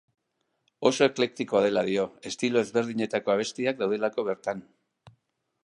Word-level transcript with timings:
Oso 0.89 1.03
eklektikoa 1.07 1.61
dela 1.65 1.83
dio, 1.89 2.05
estilo 2.31 2.63
ezberdinetako 2.67 3.35
abestiak 3.35 3.81
daudelako 3.83 4.27
bertan. 4.31 4.65